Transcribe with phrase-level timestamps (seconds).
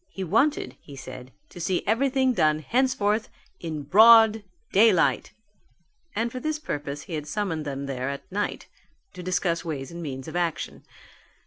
[0.09, 5.31] He wanted, he said, to see everything done henceforth in broad daylight:
[6.15, 8.65] and for this purpose he had summoned them there at night
[9.13, 10.83] to discuss ways and means of action.